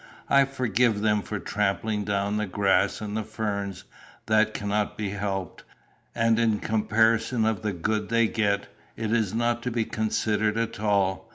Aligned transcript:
I 0.31 0.45
forgive 0.45 1.01
them 1.01 1.21
for 1.21 1.37
trampling 1.37 2.05
down 2.05 2.37
the 2.37 2.47
grass 2.47 3.01
and 3.01 3.15
the 3.15 3.21
ferns. 3.21 3.83
That 4.25 4.51
cannot 4.51 4.97
be 4.97 5.09
helped, 5.11 5.63
and 6.15 6.39
in 6.39 6.57
comparison 6.57 7.45
of 7.45 7.61
the 7.61 7.71
good 7.71 8.09
they 8.09 8.27
get, 8.27 8.67
is 8.97 9.35
not 9.35 9.61
to 9.61 9.69
be 9.69 9.85
considered 9.85 10.57
at 10.57 10.79
all. 10.79 11.29